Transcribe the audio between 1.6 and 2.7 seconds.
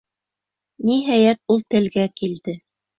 телгә килде: